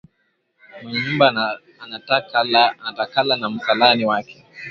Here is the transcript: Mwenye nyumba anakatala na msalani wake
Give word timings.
Mwenye 0.81 0.99
nyumba 1.01 1.51
anakatala 2.73 3.35
na 3.35 3.49
msalani 3.49 4.05
wake 4.05 4.45